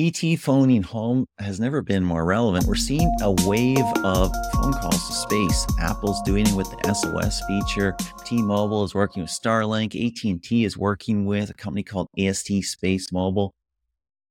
ET 0.00 0.38
phoning 0.38 0.82
home 0.82 1.26
has 1.40 1.60
never 1.60 1.82
been 1.82 2.02
more 2.02 2.24
relevant. 2.24 2.64
We're 2.64 2.74
seeing 2.74 3.14
a 3.20 3.32
wave 3.46 3.84
of 4.02 4.32
phone 4.54 4.72
calls 4.72 5.06
to 5.06 5.12
space. 5.12 5.66
Apple's 5.78 6.22
doing 6.22 6.46
it 6.46 6.54
with 6.54 6.70
the 6.70 6.94
SOS 6.94 7.42
feature. 7.46 7.94
T-Mobile 8.24 8.82
is 8.84 8.94
working 8.94 9.20
with 9.20 9.30
Starlink. 9.30 9.94
AT&T 9.94 10.64
is 10.64 10.78
working 10.78 11.26
with 11.26 11.50
a 11.50 11.54
company 11.54 11.82
called 11.82 12.06
AST 12.18 12.48
SpaceMobile. 12.48 13.50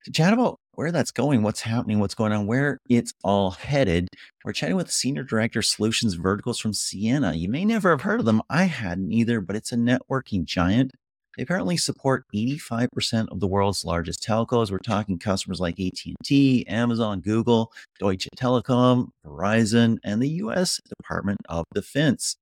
To 0.05 0.11
chat 0.11 0.33
about 0.33 0.57
where 0.71 0.91
that's 0.91 1.11
going, 1.11 1.43
what's 1.43 1.61
happening, 1.61 1.99
what's 1.99 2.15
going 2.15 2.31
on, 2.31 2.47
where 2.47 2.79
it's 2.89 3.13
all 3.23 3.51
headed, 3.51 4.07
we're 4.43 4.53
chatting 4.53 4.75
with 4.75 4.89
Senior 4.89 5.23
Director 5.23 5.61
Solutions 5.61 6.15
Verticals 6.15 6.57
from 6.57 6.71
Ciena. 6.71 7.39
You 7.39 7.47
may 7.47 7.63
never 7.63 7.91
have 7.91 8.01
heard 8.01 8.21
of 8.21 8.25
them. 8.25 8.41
I 8.49 8.63
hadn't 8.63 9.11
either, 9.11 9.39
but 9.39 9.55
it's 9.55 9.71
a 9.71 9.77
networking 9.77 10.45
giant 10.45 10.93
they 11.39 11.43
apparently 11.43 11.77
support 11.77 12.25
85% 12.35 13.29
of 13.31 13.39
the 13.39 13.47
world's 13.47 13.85
largest 13.85 14.21
telcos. 14.21 14.71
We're 14.71 14.79
talking 14.79 15.17
customers 15.17 15.61
like 15.61 15.79
AT&T, 15.79 16.65
Amazon, 16.67 17.21
Google, 17.21 17.71
Deutsche 17.97 18.27
Telekom, 18.35 19.11
Verizon, 19.25 19.99
and 20.03 20.21
the 20.21 20.27
US 20.27 20.81
Department 20.97 21.39
of 21.47 21.63
Defense. 21.73 22.35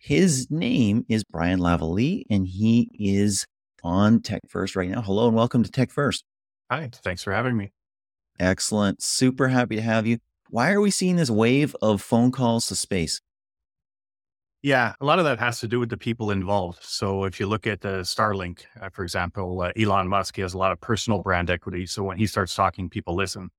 His 0.00 0.50
name 0.50 1.04
is 1.10 1.24
Brian 1.24 1.60
Lavallée, 1.60 2.22
and 2.30 2.46
he 2.46 2.88
is 2.98 3.44
on 3.84 4.22
Tech 4.22 4.40
First 4.48 4.76
right 4.76 4.88
now. 4.88 5.02
Hello 5.02 5.26
and 5.26 5.36
welcome 5.36 5.62
to 5.62 5.70
Tech 5.70 5.90
First. 5.90 6.24
Hi, 6.70 6.88
thanks 6.90 7.22
for 7.22 7.34
having 7.34 7.58
me. 7.58 7.72
Excellent. 8.40 9.02
Super 9.02 9.48
happy 9.48 9.76
to 9.76 9.82
have 9.82 10.06
you. 10.06 10.16
Why 10.48 10.72
are 10.72 10.80
we 10.80 10.90
seeing 10.90 11.16
this 11.16 11.28
wave 11.28 11.76
of 11.82 12.00
phone 12.00 12.32
calls 12.32 12.64
to 12.68 12.76
space? 12.76 13.20
Yeah, 14.62 14.94
a 15.00 15.04
lot 15.04 15.18
of 15.18 15.24
that 15.24 15.40
has 15.40 15.58
to 15.60 15.68
do 15.68 15.80
with 15.80 15.88
the 15.90 15.96
people 15.96 16.30
involved. 16.30 16.84
So 16.84 17.24
if 17.24 17.40
you 17.40 17.46
look 17.48 17.66
at 17.66 17.80
the 17.80 18.02
Starlink, 18.02 18.60
uh, 18.80 18.90
for 18.90 19.02
example, 19.02 19.60
uh, 19.60 19.72
Elon 19.76 20.06
Musk, 20.06 20.36
he 20.36 20.42
has 20.42 20.54
a 20.54 20.58
lot 20.58 20.70
of 20.70 20.80
personal 20.80 21.20
brand 21.20 21.50
equity. 21.50 21.84
So 21.84 22.04
when 22.04 22.16
he 22.16 22.28
starts 22.28 22.54
talking, 22.54 22.88
people 22.88 23.16
listen. 23.16 23.50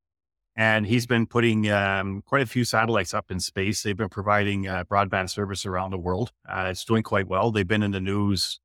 And 0.55 0.85
he's 0.85 1.05
been 1.05 1.25
putting 1.25 1.69
um, 1.69 2.21
quite 2.25 2.43
a 2.43 2.45
few 2.45 2.63
satellites 2.63 3.13
up 3.13 3.31
in 3.31 3.41
space. 3.41 3.83
They've 3.83 3.97
been 3.97 4.07
providing 4.07 4.67
uh, 4.67 4.85
broadband 4.85 5.29
service 5.29 5.65
around 5.65 5.91
the 5.91 5.97
world. 5.97 6.31
Uh, 6.47 6.67
it's 6.69 6.85
doing 6.85 7.03
quite 7.03 7.27
well. 7.27 7.51
They've 7.51 7.67
been 7.67 7.83
in 7.83 7.91
the 7.91 7.99
news 7.99 8.61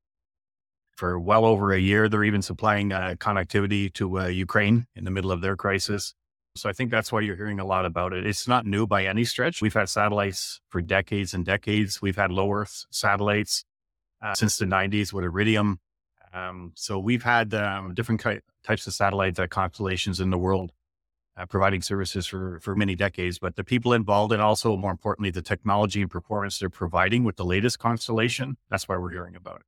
for 0.93 1.19
well 1.19 1.45
over 1.45 1.73
a 1.73 1.79
year. 1.81 2.09
They're 2.09 2.25
even 2.25 2.43
supplying 2.43 2.93
uh, 2.93 3.15
connectivity 3.19 3.93
to 3.95 4.21
uh, 4.21 4.27
Ukraine 4.27 4.87
in 4.95 5.05
the 5.05 5.11
middle 5.11 5.33
of 5.33 5.41
their 5.41 5.57
crisis. 5.57 6.15
So 6.61 6.69
I 6.69 6.73
think 6.73 6.91
that's 6.91 7.13
why 7.13 7.21
you're 7.21 7.37
hearing 7.37 7.61
a 7.61 7.65
lot 7.65 7.85
about 7.85 8.13
it. 8.13 8.27
It's 8.27 8.49
not 8.49 8.67
new 8.67 8.87
by 8.87 9.05
any 9.05 9.25
stretch. 9.25 9.63
We've 9.63 9.75
had 9.75 9.89
satellites 9.89 10.61
for 10.69 10.81
decades 10.81 11.35
and 11.35 11.45
decades. 11.45 12.03
We've 12.03 12.17
had 12.17 12.31
low 12.31 12.53
Earth 12.53 12.87
satellites 12.91 13.65
uh, 14.23 14.35
since 14.35 14.59
the 14.59 14.65
90s 14.65 15.13
with 15.13 15.25
Iridium. 15.25 15.81
Um, 16.35 16.73
so 16.75 16.99
we've 16.99 17.23
had 17.23 17.55
um, 17.55 17.95
different 17.95 18.23
ki- 18.23 18.41
types 18.63 18.87
of 18.87 18.95
satellite 18.95 19.39
uh, 19.39 19.47
constellations 19.47 20.21
in 20.21 20.31
the 20.31 20.39
world 20.39 20.73
uh, 21.39 21.47
providing 21.47 21.81
services 21.81 22.27
for, 22.27 22.59
for 22.61 22.75
many 22.75 22.95
decades. 22.95 23.39
But 23.39 23.57
the 23.57 23.65
people 23.65 23.93
involved 23.93 24.33
and 24.33 24.43
also, 24.43 24.77
more 24.77 24.91
importantly, 24.91 25.31
the 25.31 25.43
technology 25.43 26.03
and 26.03 26.11
performance 26.11 26.59
they're 26.59 26.69
providing 26.69 27.25
with 27.25 27.37
the 27.37 27.45
latest 27.45 27.79
constellation, 27.79 28.57
that's 28.69 28.89
why 28.89 28.97
we're 28.97 29.13
hearing 29.13 29.37
about 29.37 29.61
it 29.61 29.68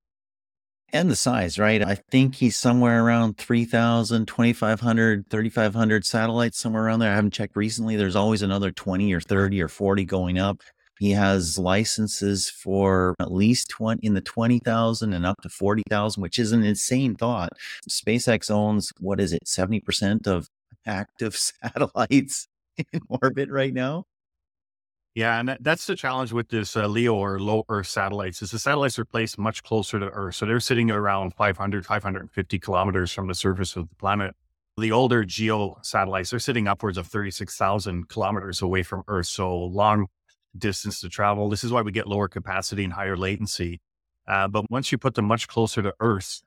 and 0.93 1.11
the 1.11 1.17
size, 1.17 1.59
right? 1.59 1.83
I 1.83 1.95
think 1.95 2.35
he's 2.35 2.57
somewhere 2.57 3.05
around 3.05 3.37
3,000, 3.39 4.27
2,500, 4.27 5.31
3,500 5.31 6.05
satellites, 6.05 6.59
somewhere 6.59 6.85
around 6.85 7.01
there. 7.01 7.11
I 7.11 7.15
haven't 7.15 7.33
checked 7.33 7.57
recently. 7.57 7.97
There's 7.97 8.17
always 8.17 8.43
another 8.43 8.71
20 8.71 9.13
or 9.13 9.21
30 9.21 9.63
or 9.63 9.69
40 9.69 10.05
going 10.05 10.39
up. 10.39 10.63
He 10.99 11.13
has 11.13 11.59
licenses 11.59 12.51
for 12.51 13.15
at 13.21 13.33
least 13.33 13.71
20 13.71 14.07
in 14.07 14.13
the 14.15 14.21
20,000 14.21 15.13
and 15.15 15.25
up 15.25 15.41
to 15.43 15.49
40,000, 15.49 16.21
which 16.21 16.39
is 16.39 16.53
an 16.53 16.63
insane 16.63 17.15
thought. 17.17 17.51
SpaceX 17.89 18.51
owns, 18.51 18.93
what 19.01 19.19
is 19.19 19.33
it, 19.33 19.45
70% 19.47 20.27
of 20.27 20.49
active 20.87 21.37
satellites 21.63 22.49
in 22.93 23.01
orbit 23.09 23.49
right 23.51 23.73
now? 23.73 24.05
Yeah, 25.15 25.41
and 25.41 25.49
that, 25.49 25.63
that's 25.65 25.87
the 25.87 25.97
challenge 25.97 26.33
with 26.33 26.49
this 26.49 26.77
uh, 26.77 26.87
LEO 26.87 27.17
or 27.17 27.41
low 27.41 27.65
Earth 27.69 27.89
satellites 27.89 28.43
is 28.43 28.53
the 28.53 28.61
satellites 28.61 28.99
are 28.99 29.05
placed 29.05 29.39
much 29.39 29.63
closer 29.65 29.99
to 29.99 30.07
Earth. 30.07 30.37
So 30.37 30.47
they're 30.47 30.61
sitting 30.61 30.91
around 30.91 31.35
500, 31.35 31.85
550 31.85 32.59
kilometers 32.61 33.13
from 33.13 33.27
the 33.27 33.35
surface 33.35 33.75
of 33.75 33.89
the 33.89 33.95
planet. 33.97 34.37
The 34.77 34.93
older 34.93 35.25
GEO 35.25 35.79
satellites, 35.83 36.31
they're 36.31 36.39
sitting 36.39 36.69
upwards 36.69 36.97
of 36.97 37.09
36,000 37.09 38.09
kilometers 38.09 38.63
away 38.63 38.85
from 38.85 39.03
Earth. 39.09 39.27
So 39.27 39.57
long 39.57 40.07
distance 40.57 41.01
to 41.01 41.09
travel. 41.09 41.49
This 41.49 41.65
is 41.65 41.73
why 41.73 41.83
we 41.83 41.93
get 41.93 42.07
lower 42.07 42.29
capacity 42.29 42.85
and 42.85 42.93
higher 42.93 43.17
latency. 43.17 43.81
Uh, 44.27 44.49
but 44.49 44.71
once 44.71 44.93
you 44.93 44.99
put 44.99 45.15
them 45.15 45.25
much 45.25 45.49
closer 45.49 45.83
to 45.83 45.95
Earth, 46.01 46.43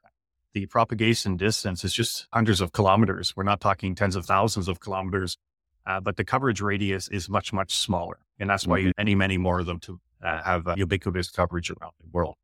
the 0.54 0.66
propagation 0.68 1.36
distance 1.36 1.84
is 1.84 1.94
just 1.94 2.28
hundreds 2.32 2.62
of 2.62 2.72
kilometers. 2.72 3.36
We're 3.36 3.44
not 3.44 3.60
talking 3.60 3.96
tens 3.96 4.16
of 4.16 4.26
thousands 4.26 4.68
of 4.68 4.80
kilometers, 4.80 5.38
uh, 5.86 6.00
but 6.00 6.18
the 6.18 6.24
coverage 6.24 6.62
radius 6.62 7.08
is 7.10 7.30
much, 7.30 7.54
much 7.54 7.76
smaller. 7.76 8.20
And 8.40 8.50
that's 8.50 8.66
why 8.66 8.80
mm-hmm. 8.80 8.88
you 8.88 8.94
many, 8.98 9.16
many 9.16 9.38
more 9.38 9.60
of 9.60 9.66
them 9.66 9.80
to 9.82 10.00
uh, 10.24 10.42
have 10.44 10.68
uh, 10.68 10.76
ubiquitous 10.78 11.30
coverage 11.30 11.70
around 11.70 11.94
the 12.02 12.08
world. 12.12 12.36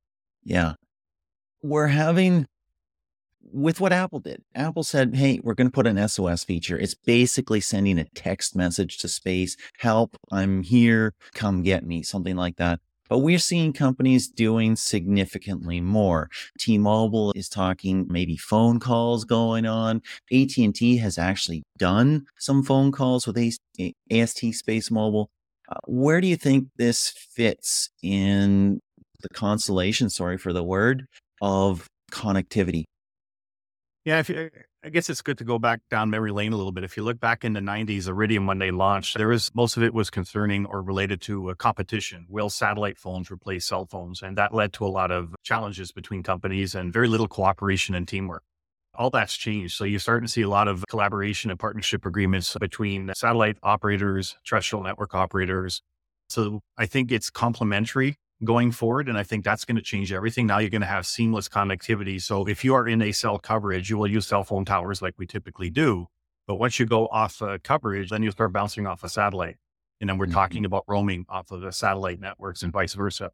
Yeah. 0.43 0.73
We're 1.61 1.87
having, 1.87 2.45
with 3.41 3.81
what 3.81 3.91
Apple 3.91 4.19
did, 4.19 4.43
Apple 4.55 4.83
said, 4.83 5.15
hey, 5.15 5.39
we're 5.43 5.53
going 5.55 5.67
to 5.67 5.71
put 5.71 5.87
an 5.87 6.07
SOS 6.07 6.43
feature. 6.43 6.77
It's 6.77 6.95
basically 6.95 7.59
sending 7.59 7.99
a 7.99 8.05
text 8.15 8.55
message 8.55 8.97
to 8.99 9.07
space 9.07 9.57
help, 9.79 10.15
I'm 10.31 10.63
here, 10.63 11.13
come 11.33 11.63
get 11.63 11.85
me, 11.85 12.03
something 12.03 12.35
like 12.35 12.57
that. 12.57 12.79
But 13.09 13.19
we're 13.19 13.39
seeing 13.39 13.73
companies 13.73 14.27
doing 14.27 14.75
significantly 14.75 15.81
more. 15.81 16.29
T-Mobile 16.59 17.33
is 17.35 17.49
talking 17.49 18.05
maybe 18.09 18.37
phone 18.37 18.79
calls 18.79 19.25
going 19.25 19.65
on. 19.65 20.01
AT&T 20.31 20.97
has 20.97 21.17
actually 21.17 21.63
done 21.77 22.27
some 22.37 22.63
phone 22.63 22.91
calls 22.91 23.25
with 23.25 23.37
AST 23.37 23.57
SpaceMobile. 24.11 25.27
Uh, 25.67 25.75
where 25.87 26.21
do 26.21 26.27
you 26.27 26.35
think 26.35 26.67
this 26.77 27.09
fits 27.09 27.89
in 28.01 28.79
the 29.21 29.29
constellation, 29.29 30.09
sorry 30.09 30.37
for 30.37 30.53
the 30.53 30.63
word, 30.63 31.05
of 31.41 31.87
connectivity? 32.11 32.85
Yeah, 34.05 34.23
you, 34.27 34.49
I 34.83 34.89
guess 34.89 35.09
it's 35.09 35.21
good 35.21 35.37
to 35.39 35.43
go 35.43 35.59
back 35.59 35.81
down 35.89 36.09
memory 36.09 36.31
lane 36.31 36.53
a 36.53 36.57
little 36.57 36.71
bit. 36.71 36.83
If 36.83 36.95
you 36.95 37.03
look 37.03 37.19
back 37.19 37.43
in 37.43 37.53
the 37.53 37.59
90s, 37.59 38.07
Iridium, 38.07 38.47
when 38.47 38.59
they 38.59 38.71
launched, 38.71 39.17
there 39.17 39.27
was 39.27 39.51
most 39.53 39.75
of 39.75 39.83
it 39.83 39.93
was 39.93 40.09
concerning 40.09 40.65
or 40.65 40.81
related 40.81 41.21
to 41.21 41.49
a 41.49 41.55
competition. 41.55 42.25
Will 42.29 42.49
satellite 42.49 42.97
phones 42.97 43.29
replace 43.29 43.65
cell 43.65 43.85
phones? 43.85 44.21
And 44.21 44.37
that 44.37 44.53
led 44.53 44.71
to 44.73 44.85
a 44.85 44.87
lot 44.87 45.11
of 45.11 45.35
challenges 45.43 45.91
between 45.91 46.23
companies 46.23 46.75
and 46.75 46.93
very 46.93 47.09
little 47.09 47.27
cooperation 47.27 47.93
and 47.93 48.07
teamwork 48.07 48.43
all 48.95 49.09
that's 49.09 49.35
changed. 49.37 49.75
So 49.77 49.85
you're 49.85 49.99
starting 49.99 50.27
to 50.27 50.31
see 50.31 50.41
a 50.41 50.49
lot 50.49 50.67
of 50.67 50.83
collaboration 50.89 51.49
and 51.49 51.59
partnership 51.59 52.05
agreements 52.05 52.55
between 52.59 53.11
satellite 53.15 53.57
operators, 53.63 54.35
terrestrial 54.45 54.83
network 54.83 55.15
operators. 55.15 55.81
So 56.27 56.59
I 56.77 56.85
think 56.85 57.11
it's 57.11 57.29
complementary 57.29 58.17
going 58.43 58.71
forward. 58.71 59.09
And 59.09 59.17
I 59.17 59.23
think 59.23 59.43
that's 59.43 59.65
going 59.65 59.75
to 59.75 59.81
change 59.81 60.13
everything. 60.13 60.47
Now 60.47 60.59
you're 60.59 60.69
going 60.69 60.81
to 60.81 60.87
have 60.87 61.05
seamless 61.05 61.49
connectivity. 61.49 62.21
So 62.21 62.45
if 62.47 62.63
you 62.63 62.73
are 62.75 62.87
in 62.87 63.01
a 63.01 63.11
cell 63.11 63.37
coverage, 63.37 63.89
you 63.89 63.97
will 63.97 64.07
use 64.07 64.27
cell 64.27 64.43
phone 64.43 64.65
towers 64.65 65.01
like 65.01 65.15
we 65.17 65.25
typically 65.25 65.69
do. 65.69 66.07
But 66.47 66.55
once 66.55 66.79
you 66.79 66.85
go 66.85 67.07
off 67.07 67.41
uh, 67.41 67.57
coverage, 67.63 68.09
then 68.09 68.23
you 68.23 68.31
start 68.31 68.53
bouncing 68.53 68.87
off 68.87 69.03
a 69.03 69.09
satellite. 69.09 69.57
And 70.01 70.09
then 70.09 70.17
we're 70.17 70.25
mm-hmm. 70.25 70.33
talking 70.33 70.65
about 70.65 70.85
roaming 70.87 71.25
off 71.29 71.51
of 71.51 71.61
the 71.61 71.71
satellite 71.71 72.19
networks 72.19 72.63
and 72.63 72.71
vice 72.71 72.93
versa. 72.93 73.31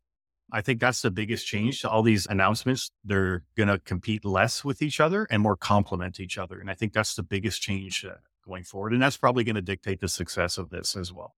I 0.52 0.62
think 0.62 0.80
that's 0.80 1.02
the 1.02 1.12
biggest 1.12 1.48
change. 1.48 1.82
To 1.82 1.90
all 1.90 2.04
these 2.04 2.26
announcements, 2.28 2.92
they're 3.04 3.44
going 3.56 3.70
to 3.70 3.80
compete 3.80 4.26
less 4.26 4.64
with 4.64 4.82
each 4.82 5.00
other 5.00 5.28
and 5.30 5.42
more 5.42 5.56
complement 5.56 6.20
each 6.20 6.38
other. 6.38 6.60
And 6.60 6.70
I 6.70 6.74
think 6.74 6.94
that's 6.94 7.16
the 7.16 7.24
biggest 7.24 7.62
change 7.62 8.06
uh, 8.06 8.16
going 8.46 8.64
forward. 8.64 8.94
And 8.94 9.02
that's 9.02 9.18
probably 9.18 9.44
going 9.44 9.56
to 9.56 9.62
dictate 9.62 10.02
the 10.02 10.08
success 10.08 10.58
of 10.58 10.70
this 10.70 10.96
as 10.96 11.12
well. 11.12 11.36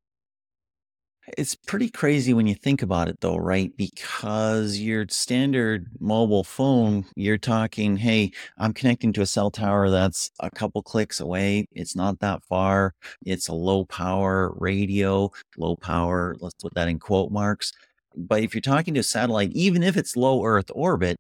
It's 1.36 1.56
pretty 1.56 1.90
crazy 1.90 2.34
when 2.34 2.48
you 2.48 2.56
think 2.56 2.82
about 2.82 3.10
it, 3.10 3.20
though, 3.20 3.36
right? 3.36 3.76
Because 3.76 4.78
your 4.78 5.06
standard 5.10 5.88
mobile 6.00 6.44
phone, 6.46 7.06
you're 7.18 7.38
talking, 7.38 7.98
hey, 7.98 8.32
I'm 8.58 8.72
connecting 8.74 9.12
to 9.14 9.22
a 9.22 9.26
cell 9.26 9.52
tower 9.52 9.90
that's 9.90 10.32
a 10.40 10.50
couple 10.50 10.82
clicks 10.84 11.20
away. 11.20 11.68
It's 11.74 11.96
not 11.98 12.20
that 12.20 12.44
far. 12.46 12.94
It's 13.26 13.50
a 13.50 13.54
low 13.54 13.84
power 13.86 14.54
radio, 14.58 15.30
low 15.58 15.76
power, 15.76 16.36
let's 16.40 16.56
put 16.62 16.74
that 16.76 16.88
in 16.88 16.98
quote 17.00 17.32
marks. 17.32 17.74
But 18.16 18.42
if 18.44 18.54
you're 18.56 18.62
talking 18.62 18.94
to 18.94 19.02
a 19.02 19.04
satellite, 19.04 19.52
even 19.52 19.84
if 19.84 19.98
it's 19.98 20.16
low 20.16 20.46
Earth 20.46 20.72
orbit, 20.74 21.18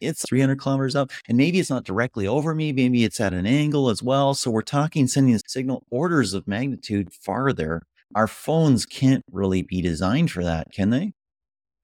it's 0.00 0.24
300 0.28 0.58
kilometers 0.60 0.96
up 0.96 1.10
and 1.28 1.38
maybe 1.38 1.58
it's 1.60 1.70
not 1.70 1.84
directly 1.84 2.26
over 2.26 2.54
me 2.54 2.72
maybe 2.72 3.04
it's 3.04 3.20
at 3.20 3.32
an 3.32 3.46
angle 3.46 3.88
as 3.88 4.02
well 4.02 4.34
so 4.34 4.50
we're 4.50 4.62
talking 4.62 5.06
sending 5.06 5.34
a 5.34 5.38
signal 5.46 5.84
orders 5.90 6.34
of 6.34 6.46
magnitude 6.48 7.12
farther 7.12 7.82
our 8.14 8.28
phones 8.28 8.86
can't 8.86 9.24
really 9.30 9.62
be 9.62 9.80
designed 9.80 10.30
for 10.30 10.44
that 10.44 10.72
can 10.72 10.90
they 10.90 11.12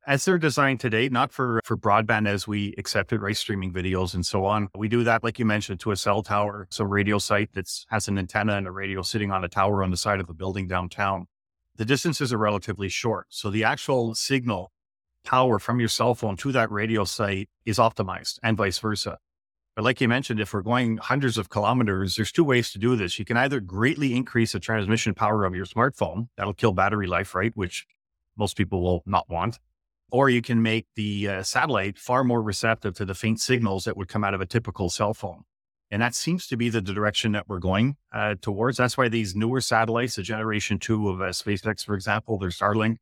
as 0.06 0.25
they're 0.25 0.38
designed 0.38 0.81
today 0.81 1.09
not 1.09 1.32
for 1.32 1.61
for 1.65 1.77
broadband 1.77 2.27
as 2.27 2.47
we 2.49 2.75
accept 2.79 3.12
it 3.12 3.21
right 3.21 3.37
streaming 3.37 3.73
videos 3.73 4.15
and 4.15 4.25
so 4.25 4.44
on 4.44 4.69
we 4.77 4.88
do 4.88 5.05
that 5.05 5.23
like 5.23 5.38
you 5.38 5.44
mentioned 5.44 5.79
to 5.81 5.91
a 5.91 5.97
cell 5.97 6.23
tower 6.23 6.67
some 6.71 6.88
radio 6.88 7.19
site 7.19 7.53
that 7.53 7.69
has 7.88 8.09
an 8.09 8.19
antenna 8.19 8.56
and 8.56 8.67
a 8.67 8.73
radio 8.73 9.03
sitting 9.03 9.31
on 9.31 9.44
a 9.44 9.49
tower 9.49 9.82
on 9.82 9.91
the 9.91 9.97
side 9.97 10.21
of 10.21 10.29
a 10.29 10.35
building 10.35 10.67
downtown 10.67 11.27
the 11.81 11.87
distances 11.87 12.31
are 12.31 12.37
relatively 12.37 12.91
short. 12.91 13.29
So 13.31 13.49
the 13.49 13.65
actual 13.65 14.15
signal 14.15 14.71
power 15.25 15.59
from 15.59 15.81
your 15.81 15.88
cell 15.88 16.15
phone 16.15 16.37
to 16.37 16.53
that 16.53 16.71
radio 16.71 17.05
site 17.05 17.49
is 17.65 17.79
optimized 17.79 18.38
and 18.43 18.55
vice 18.55 18.79
versa. 18.79 19.17
But 19.76 19.84
like 19.84 20.00
you 20.00 20.08
mentioned, 20.08 20.40
if 20.40 20.52
we're 20.52 20.62
going 20.62 20.96
hundreds 20.96 21.38
of 21.38 21.49
kilometers, 21.49 22.17
there's 22.17 22.32
two 22.32 22.44
ways 22.44 22.72
to 22.72 22.78
do 22.78 22.96
this. 22.96 23.19
You 23.19 23.25
can 23.25 23.37
either 23.37 23.61
greatly 23.61 24.14
increase 24.14 24.52
the 24.52 24.61
transmission 24.61 25.14
power 25.14 25.44
of 25.44 25.55
your 25.55 25.64
smartphone. 25.64 26.28
That'll 26.37 26.55
kill 26.55 26.72
battery 26.72 27.06
life, 27.06 27.34
right? 27.34 27.52
Which 27.55 27.87
most 28.37 28.56
people 28.56 28.82
will 28.82 29.02
not 29.06 29.28
want. 29.28 29.58
Or 30.11 30.28
you 30.28 30.43
can 30.43 30.61
make 30.61 30.87
the 30.96 31.28
uh, 31.28 31.43
satellite 31.44 31.99
far 31.99 32.25
more 32.25 32.43
receptive 32.43 32.94
to 32.94 33.05
the 33.05 33.14
faint 33.14 33.40
signals 33.40 33.84
that 33.84 33.96
would 33.96 34.08
come 34.08 34.25
out 34.25 34.34
of 34.34 34.40
a 34.40 34.46
typical 34.46 34.90
cell 34.90 35.14
phone. 35.14 35.44
And 35.93 36.02
that 36.02 36.14
seems 36.14 36.46
to 36.49 36.56
be 36.56 36.69
the 36.69 36.81
direction 36.81 37.32
that 37.32 37.49
we're 37.49 37.58
going 37.58 37.96
uh, 38.12 38.34
towards. 38.40 38.76
That's 38.78 38.96
why 38.96 39.08
these 39.08 39.34
newer 39.34 39.61
satellites, 39.61 40.17
the 40.17 40.22
generation 40.22 40.78
two 40.78 41.08
of 41.08 41.20
uh, 41.20 41.26
SpaceX, 41.26 41.84
for 41.84 41.94
example, 41.94 42.38
they're 42.38 42.50
Starlink. 42.50 42.96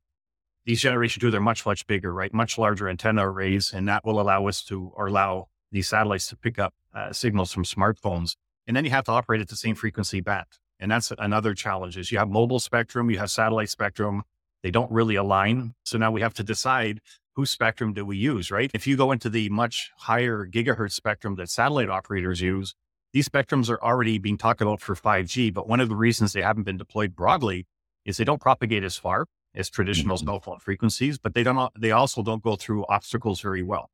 These 0.65 0.81
generation 0.81 1.19
two, 1.19 1.31
they're 1.31 1.41
much, 1.41 1.65
much 1.65 1.87
bigger, 1.87 2.13
right? 2.13 2.33
Much 2.33 2.57
larger 2.57 2.87
antenna 2.89 3.27
arrays. 3.27 3.73
And 3.73 3.87
that 3.87 4.05
will 4.05 4.19
allow 4.19 4.47
us 4.47 4.63
to, 4.65 4.91
or 4.95 5.07
allow 5.07 5.49
these 5.71 5.87
satellites 5.87 6.27
to 6.27 6.35
pick 6.35 6.59
up 6.59 6.73
uh, 6.93 7.11
signals 7.11 7.51
from 7.51 7.63
smartphones. 7.63 8.35
And 8.67 8.75
then 8.75 8.85
you 8.85 8.91
have 8.91 9.05
to 9.05 9.11
operate 9.11 9.41
at 9.41 9.49
the 9.49 9.55
same 9.55 9.75
frequency 9.75 10.21
band. 10.21 10.45
And 10.79 10.91
that's 10.91 11.11
another 11.17 11.53
challenge 11.53 11.97
is 11.97 12.11
you 12.11 12.19
have 12.19 12.29
mobile 12.29 12.59
spectrum, 12.59 13.09
you 13.09 13.17
have 13.17 13.31
satellite 13.31 13.69
spectrum. 13.69 14.23
They 14.63 14.71
don't 14.71 14.91
really 14.91 15.15
align. 15.15 15.73
So 15.83 15.97
now 15.97 16.11
we 16.11 16.21
have 16.21 16.33
to 16.35 16.43
decide 16.43 16.99
whose 17.35 17.49
spectrum 17.49 17.93
do 17.93 18.05
we 18.05 18.17
use, 18.17 18.51
right? 18.51 18.71
If 18.73 18.87
you 18.87 18.97
go 18.97 19.11
into 19.11 19.29
the 19.29 19.49
much 19.49 19.91
higher 19.97 20.45
gigahertz 20.45 20.91
spectrum 20.91 21.35
that 21.35 21.49
satellite 21.49 21.89
operators 21.89 22.41
use, 22.41 22.75
these 23.13 23.27
spectrums 23.27 23.69
are 23.69 23.81
already 23.81 24.17
being 24.17 24.37
talked 24.37 24.61
about 24.61 24.81
for 24.81 24.95
5G. 24.95 25.53
But 25.53 25.67
one 25.67 25.79
of 25.79 25.89
the 25.89 25.95
reasons 25.95 26.33
they 26.33 26.41
haven't 26.41 26.63
been 26.63 26.77
deployed 26.77 27.15
broadly 27.15 27.65
is 28.05 28.17
they 28.17 28.23
don't 28.23 28.41
propagate 28.41 28.83
as 28.83 28.97
far 28.97 29.25
as 29.55 29.69
traditional 29.69 30.17
mm-hmm. 30.17 30.27
cell 30.27 30.39
phone 30.39 30.59
frequencies, 30.59 31.17
but 31.17 31.33
they 31.33 31.43
don't, 31.43 31.71
they 31.79 31.91
also 31.91 32.21
don't 32.21 32.43
go 32.43 32.55
through 32.55 32.85
obstacles 32.87 33.41
very 33.41 33.63
well, 33.63 33.89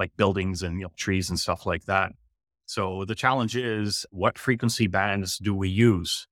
like 0.00 0.16
buildings 0.16 0.62
and 0.64 0.80
you 0.80 0.86
know, 0.86 0.92
trees 0.96 1.30
and 1.30 1.38
stuff 1.38 1.66
like 1.66 1.84
that. 1.84 2.12
So 2.66 3.04
the 3.04 3.14
challenge 3.14 3.54
is 3.54 4.06
what 4.10 4.38
frequency 4.38 4.86
bands 4.86 5.38
do 5.38 5.54
we 5.54 5.68
use? 5.68 6.26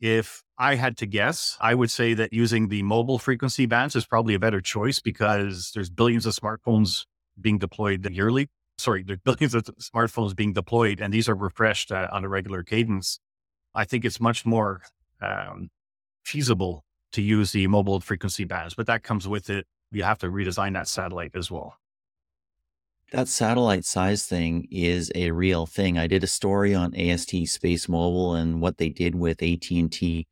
If 0.00 0.42
I 0.58 0.74
had 0.74 0.96
to 0.98 1.06
guess, 1.06 1.56
I 1.60 1.74
would 1.74 1.90
say 1.90 2.12
that 2.14 2.32
using 2.32 2.68
the 2.68 2.82
mobile 2.82 3.18
frequency 3.18 3.66
bands 3.66 3.96
is 3.96 4.04
probably 4.04 4.34
a 4.34 4.38
better 4.38 4.60
choice 4.60 5.00
because 5.00 5.72
there's 5.74 5.88
billions 5.88 6.26
of 6.26 6.34
smartphones 6.34 7.06
being 7.40 7.58
deployed 7.58 8.08
yearly. 8.10 8.48
Sorry, 8.76 9.02
there's 9.02 9.20
billions 9.24 9.54
of 9.54 9.64
smartphones 9.80 10.36
being 10.36 10.52
deployed, 10.52 11.00
and 11.00 11.14
these 11.14 11.28
are 11.28 11.34
refreshed 11.34 11.90
uh, 11.90 12.08
on 12.12 12.24
a 12.24 12.28
regular 12.28 12.62
cadence. 12.62 13.18
I 13.74 13.84
think 13.84 14.04
it's 14.04 14.20
much 14.20 14.44
more 14.44 14.82
um, 15.22 15.70
feasible 16.24 16.84
to 17.12 17.22
use 17.22 17.52
the 17.52 17.66
mobile 17.68 18.00
frequency 18.00 18.44
bands, 18.44 18.74
but 18.74 18.86
that 18.86 19.02
comes 19.02 19.26
with 19.26 19.48
it. 19.48 19.66
You 19.92 20.02
have 20.02 20.18
to 20.18 20.26
redesign 20.26 20.74
that 20.74 20.88
satellite 20.88 21.34
as 21.34 21.50
well. 21.50 21.78
That 23.12 23.28
satellite 23.28 23.84
size 23.84 24.26
thing 24.26 24.66
is 24.70 25.12
a 25.14 25.30
real 25.30 25.66
thing. 25.66 25.96
I 25.96 26.06
did 26.06 26.24
a 26.24 26.28
story 26.28 26.74
on 26.74 26.94
AST 26.94 27.30
SpaceMobile 27.30 28.38
and 28.40 28.60
what 28.60 28.78
they 28.78 28.88
did 28.88 29.14
with 29.14 29.42
AT&T 29.42 30.26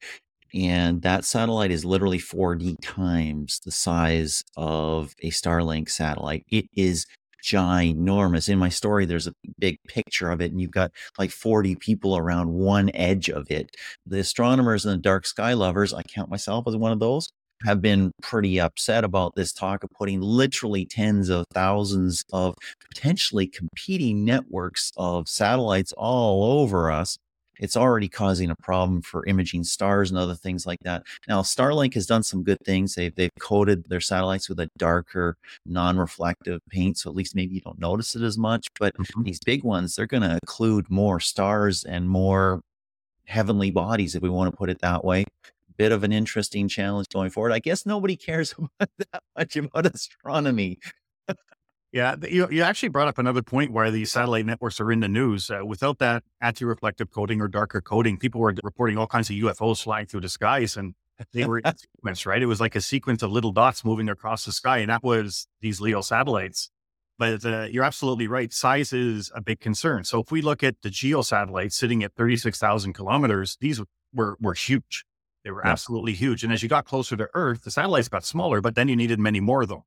and 0.55 1.03
that 1.03 1.25
satellite 1.25 1.73
is 1.73 1.85
literally 1.85 2.19
4D 2.19 2.76
times 2.81 3.61
the 3.65 3.73
size 3.73 4.44
of 4.56 5.15
a 5.23 5.31
Starlink 5.31 5.91
satellite. 5.91 6.44
It 6.49 6.67
is 6.76 7.06
ginormous. 7.44 8.49
In 8.49 8.59
my 8.59 8.69
story, 8.69 9.05
there's 9.05 9.26
a 9.26 9.35
big 9.59 9.79
picture 9.88 10.31
of 10.31 10.41
it, 10.41 10.53
and 10.53 10.61
you've 10.61 10.71
got 10.71 10.93
like 11.19 11.31
40 11.31 11.75
people 11.76 12.17
around 12.17 12.53
one 12.53 12.91
edge 12.94 13.29
of 13.29 13.50
it. 13.50 13.75
The 14.06 14.21
astronomers 14.21 14.87
and 14.87 14.94
the 14.94 15.03
dark 15.03 15.26
sky 15.26 15.55
lovers, 15.55 15.93
I 15.93 16.03
count 16.03 16.31
myself 16.31 16.67
as 16.69 16.76
one 16.76 16.93
of 16.93 17.00
those, 17.00 17.29
have 17.64 17.81
been 17.81 18.12
pretty 18.22 18.61
upset 18.61 19.05
about 19.05 19.34
this 19.34 19.52
talk 19.52 19.84
of 19.84 19.90
putting 19.90 20.20
literally 20.20 20.84
tens 20.84 21.28
of 21.28 21.46
thousands 21.52 22.25
of 22.32 22.55
potentially 22.88 23.46
competing 23.46 24.25
networks 24.25 24.93
of 24.96 25.28
satellites 25.28 25.93
all 25.96 26.61
over 26.61 26.90
us. 26.90 27.19
It's 27.61 27.76
already 27.76 28.08
causing 28.08 28.50
a 28.50 28.56
problem 28.56 29.00
for 29.00 29.25
imaging 29.26 29.62
stars 29.62 30.11
and 30.11 30.19
other 30.19 30.34
things 30.34 30.66
like 30.66 30.81
that. 30.82 31.05
Now, 31.28 31.43
Starlink 31.43 31.94
has 31.94 32.05
done 32.05 32.25
some 32.25 32.43
good 32.43 32.58
things. 32.64 32.96
They've, 32.96 33.14
they've 33.14 33.31
coated 33.38 33.84
their 33.88 34.00
satellites 34.00 34.49
with 34.49 34.58
a 34.58 34.69
darker, 34.76 35.37
non 35.64 35.96
reflective 35.96 36.61
paint. 36.69 36.99
So 36.99 37.11
at 37.11 37.16
least 37.16 37.37
maybe 37.37 37.55
you 37.55 37.61
don't 37.61 37.78
notice 37.78 38.16
it 38.16 38.22
as 38.22 38.37
much. 38.37 38.66
But 38.81 38.94
mm-hmm. 38.96 39.22
these 39.22 39.38
big 39.38 39.62
ones, 39.62 39.94
they're 39.94 40.06
going 40.06 40.25
to 40.25 40.38
include 40.43 40.90
more 40.90 41.20
stars 41.20 41.84
and 41.84 42.08
more 42.08 42.61
heavenly 43.26 43.70
bodies, 43.70 44.16
if 44.16 44.22
we 44.22 44.28
want 44.28 44.50
to 44.50 44.56
put 44.56 44.69
it 44.69 44.81
that 44.81 45.05
way 45.05 45.25
bit 45.76 45.93
of 45.93 46.05
an 46.05 46.12
interesting 46.12 46.69
challenge 46.69 47.09
going 47.12 47.31
forward. 47.31 47.53
I 47.53 47.59
guess 47.59 47.87
nobody 47.87 48.17
cares 48.17 48.55
that 48.79 49.23
much 49.37 49.56
about 49.56 49.87
astronomy. 49.87 50.79
yeah, 51.93 52.17
you, 52.29 52.49
you 52.50 52.62
actually 52.62 52.88
brought 52.91 53.09
up 53.09 53.19
another 53.19 53.43
point 53.43 53.73
where 53.73 53.91
these 53.91 54.12
satellite 54.12 54.47
networks 54.47 54.81
are 54.81 54.91
in 54.91 55.00
the 55.00 55.09
news. 55.09 55.50
Uh, 55.50 55.65
without 55.65 55.99
that 55.99 56.23
anti-reflective 56.41 57.11
coating 57.11 57.41
or 57.41 57.49
darker 57.49 57.81
coating, 57.81 58.19
people 58.19 58.41
were 58.41 58.55
reporting 58.62 58.99
all 58.99 59.06
kinds 59.06 59.31
of 59.31 59.37
UFOs 59.37 59.82
flying 59.82 60.06
through 60.06 60.21
the 60.21 60.29
skies, 60.29 60.76
and 60.76 60.94
they 61.32 61.44
were 61.44 61.59
in 61.59 61.65
sequence, 61.76 62.26
right? 62.26 62.43
It 62.43 62.47
was 62.47 62.61
like 62.61 62.76
a 62.76 62.81
sequence 62.81 63.23
of 63.23 63.31
little 63.31 63.53
dots 63.53 63.85
moving 63.85 64.09
across 64.09 64.44
the 64.44 64.53
sky, 64.53 64.79
and 64.79 64.91
that 64.91 65.03
was 65.03 65.47
these 65.61 65.81
LEO 65.81 66.00
satellites. 66.00 66.71
But 67.17 67.44
uh, 67.44 67.69
you're 67.71 67.85
absolutely 67.85 68.26
right. 68.26 68.53
Size 68.53 68.93
is 68.93 69.31
a 69.35 69.41
big 69.41 69.61
concern. 69.61 70.03
So 70.03 70.21
if 70.21 70.32
we 70.32 70.43
look 70.43 70.65
at 70.65 70.82
the 70.82 70.91
GEO 70.91 71.23
satellites 71.23 71.76
sitting 71.76 72.03
at 72.03 72.12
36,000 72.17 72.93
kilometers, 72.93 73.56
these 73.61 73.81
were, 74.12 74.37
were 74.41 74.55
huge. 74.55 75.05
They 75.44 75.50
were 75.50 75.62
yeah. 75.64 75.73
absolutely 75.73 76.14
huge. 76.14 76.43
And 76.43 76.52
as 76.52 76.62
you 76.62 76.69
got 76.69 76.87
closer 76.87 77.17
to 77.17 77.29
Earth, 77.35 77.64
the 77.64 77.70
satellites 77.70 78.08
got 78.08 78.25
smaller, 78.25 78.61
but 78.61 78.75
then 78.75 78.88
you 78.88 78.96
needed 78.96 79.19
many 79.19 79.41
more 79.41 79.62
of 79.62 79.69
them 79.69 79.82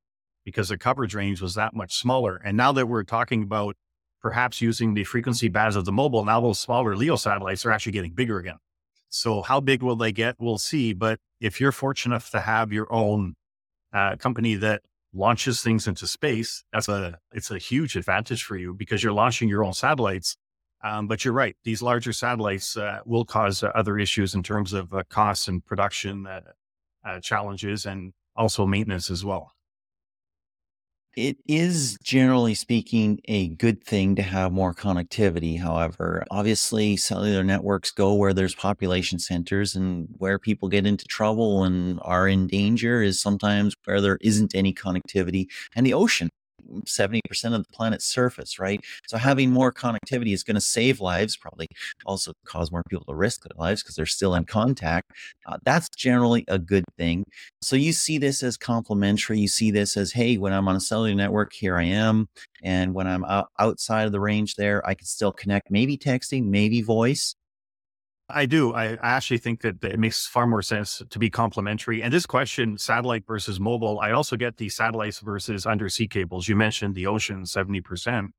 because 0.45 0.69
the 0.69 0.77
coverage 0.77 1.15
range 1.15 1.41
was 1.41 1.55
that 1.55 1.73
much 1.73 1.95
smaller. 1.95 2.39
And 2.43 2.55
now 2.55 2.71
that 2.71 2.87
we're 2.87 3.03
talking 3.03 3.43
about 3.43 3.75
perhaps 4.21 4.61
using 4.61 4.93
the 4.93 5.03
frequency 5.03 5.47
bands 5.47 5.75
of 5.75 5.85
the 5.85 5.91
mobile, 5.91 6.23
now 6.23 6.39
those 6.39 6.59
smaller 6.59 6.95
LEO 6.95 7.15
satellites 7.15 7.65
are 7.65 7.71
actually 7.71 7.91
getting 7.91 8.13
bigger 8.13 8.37
again. 8.37 8.57
So 9.09 9.41
how 9.41 9.59
big 9.59 9.81
will 9.81 9.95
they 9.95 10.11
get? 10.11 10.35
We'll 10.39 10.57
see. 10.57 10.93
But 10.93 11.19
if 11.39 11.59
you're 11.59 11.71
fortunate 11.71 12.15
enough 12.15 12.29
to 12.31 12.41
have 12.41 12.71
your 12.71 12.91
own 12.91 13.35
uh, 13.93 14.15
company 14.17 14.55
that 14.55 14.81
launches 15.13 15.61
things 15.61 15.87
into 15.87 16.05
space, 16.05 16.63
that's 16.71 16.87
a 16.87 17.17
it's 17.31 17.49
a 17.49 17.57
huge 17.57 17.95
advantage 17.95 18.43
for 18.43 18.57
you 18.57 18.73
because 18.73 19.03
you're 19.03 19.13
launching 19.13 19.49
your 19.49 19.63
own 19.63 19.73
satellites 19.73 20.37
um, 20.83 21.07
but 21.07 21.25
you're 21.25 21.33
right; 21.33 21.55
these 21.63 21.81
larger 21.81 22.13
satellites 22.13 22.77
uh, 22.77 22.99
will 23.05 23.25
cause 23.25 23.63
uh, 23.63 23.71
other 23.75 23.97
issues 23.97 24.35
in 24.35 24.43
terms 24.43 24.73
of 24.73 24.93
uh, 24.93 25.03
costs 25.09 25.47
and 25.47 25.65
production 25.65 26.27
uh, 26.27 26.41
uh, 27.05 27.19
challenges, 27.19 27.85
and 27.85 28.13
also 28.35 28.65
maintenance 28.65 29.09
as 29.09 29.25
well. 29.25 29.51
It 31.15 31.37
is 31.47 31.97
generally 32.03 32.53
speaking 32.53 33.19
a 33.25 33.47
good 33.47 33.83
thing 33.83 34.15
to 34.17 34.21
have 34.21 34.51
more 34.51 34.71
connectivity. 34.71 35.59
However, 35.59 36.23
obviously, 36.29 36.95
cellular 36.95 37.43
networks 37.43 37.89
go 37.89 38.13
where 38.13 38.33
there's 38.35 38.53
population 38.53 39.17
centers, 39.17 39.75
and 39.75 40.07
where 40.19 40.37
people 40.37 40.69
get 40.69 40.85
into 40.85 41.05
trouble 41.05 41.63
and 41.63 41.99
are 42.03 42.27
in 42.27 42.45
danger 42.45 43.01
is 43.01 43.19
sometimes 43.19 43.73
where 43.85 43.99
there 43.99 44.19
isn't 44.21 44.53
any 44.53 44.73
connectivity. 44.73 45.47
And 45.75 45.87
the 45.87 45.95
ocean 45.95 46.29
70% 46.85 47.21
of 47.53 47.63
the 47.63 47.73
planet's 47.73 48.05
surface, 48.05 48.59
right? 48.59 48.83
So 49.07 49.17
having 49.17 49.51
more 49.51 49.71
connectivity 49.71 50.33
is 50.33 50.43
going 50.43 50.55
to 50.55 50.61
save 50.61 50.99
lives, 50.99 51.37
probably 51.37 51.67
also 52.05 52.33
cause 52.45 52.71
more 52.71 52.83
people 52.89 53.05
to 53.05 53.15
risk 53.15 53.43
their 53.43 53.57
lives 53.57 53.83
because 53.83 53.95
they're 53.95 54.05
still 54.05 54.35
in 54.35 54.45
contact. 54.45 55.11
Uh, 55.45 55.57
that's 55.63 55.89
generally 55.89 56.45
a 56.47 56.59
good 56.59 56.85
thing. 56.97 57.25
So 57.61 57.75
you 57.75 57.93
see 57.93 58.17
this 58.17 58.43
as 58.43 58.57
complementary. 58.57 59.39
You 59.39 59.47
see 59.47 59.71
this 59.71 59.97
as, 59.97 60.11
hey, 60.11 60.37
when 60.37 60.53
I'm 60.53 60.67
on 60.67 60.75
a 60.75 60.81
cellular 60.81 61.15
network, 61.15 61.53
here 61.53 61.77
I 61.77 61.83
am. 61.83 62.27
And 62.63 62.93
when 62.93 63.07
I'm 63.07 63.25
outside 63.59 64.05
of 64.05 64.11
the 64.11 64.19
range 64.19 64.55
there, 64.55 64.85
I 64.87 64.93
can 64.93 65.05
still 65.05 65.31
connect, 65.31 65.71
maybe 65.71 65.97
texting, 65.97 66.45
maybe 66.45 66.81
voice. 66.81 67.35
I 68.29 68.45
do. 68.45 68.73
I 68.73 68.97
actually 69.01 69.37
think 69.37 69.61
that 69.61 69.81
it 69.83 69.99
makes 69.99 70.27
far 70.27 70.45
more 70.45 70.61
sense 70.61 71.01
to 71.09 71.19
be 71.19 71.29
complementary. 71.29 72.03
And 72.03 72.11
this 72.11 72.25
question, 72.25 72.77
satellite 72.77 73.25
versus 73.25 73.57
mobile, 73.57 73.99
I 74.01 74.11
also 74.11 74.35
get 74.35 74.57
the 74.57 74.67
satellites 74.67 75.19
versus 75.19 75.65
undersea 75.65 76.07
cables. 76.07 76.49
You 76.49 76.57
mentioned 76.57 76.93
the 76.93 77.07
ocean, 77.07 77.43
70%. 77.43 78.29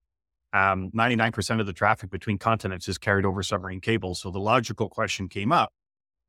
Um, 0.52 0.90
99% 0.94 1.60
of 1.60 1.66
the 1.66 1.72
traffic 1.72 2.10
between 2.10 2.36
continents 2.38 2.88
is 2.88 2.98
carried 2.98 3.24
over 3.24 3.42
submarine 3.42 3.80
cables. 3.80 4.20
So 4.20 4.30
the 4.30 4.38
logical 4.38 4.88
question 4.90 5.28
came 5.28 5.52
up 5.52 5.72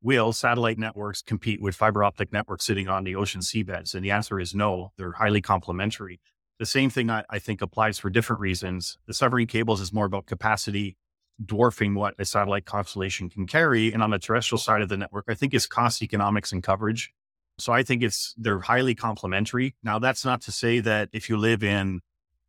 Will 0.02 0.32
satellite 0.32 0.78
networks 0.78 1.20
compete 1.20 1.60
with 1.60 1.74
fiber 1.76 2.02
optic 2.02 2.32
networks 2.32 2.64
sitting 2.64 2.88
on 2.88 3.04
the 3.04 3.14
ocean 3.14 3.42
seabeds? 3.42 3.94
And 3.94 4.02
the 4.02 4.10
answer 4.10 4.40
is 4.40 4.54
no. 4.54 4.92
They're 4.96 5.12
highly 5.12 5.42
complementary. 5.42 6.20
The 6.58 6.66
same 6.66 6.88
thing 6.88 7.10
I, 7.10 7.24
I 7.28 7.38
think 7.38 7.60
applies 7.60 7.98
for 7.98 8.08
different 8.08 8.40
reasons. 8.40 8.96
The 9.06 9.12
submarine 9.12 9.46
cables 9.46 9.82
is 9.82 9.92
more 9.92 10.06
about 10.06 10.24
capacity 10.24 10.96
dwarfing 11.44 11.94
what 11.94 12.14
a 12.18 12.24
satellite 12.24 12.66
constellation 12.66 13.28
can 13.28 13.46
carry. 13.46 13.92
And 13.92 14.02
on 14.02 14.10
the 14.10 14.18
terrestrial 14.18 14.58
side 14.58 14.82
of 14.82 14.88
the 14.88 14.96
network, 14.96 15.26
I 15.28 15.34
think 15.34 15.54
it's 15.54 15.66
cost 15.66 16.02
economics 16.02 16.52
and 16.52 16.62
coverage. 16.62 17.12
So 17.58 17.72
I 17.72 17.82
think 17.82 18.02
it's 18.02 18.34
they're 18.38 18.60
highly 18.60 18.94
complementary. 18.94 19.74
Now 19.82 19.98
that's 19.98 20.24
not 20.24 20.42
to 20.42 20.52
say 20.52 20.80
that 20.80 21.10
if 21.12 21.28
you 21.28 21.36
live 21.36 21.62
in, 21.62 22.00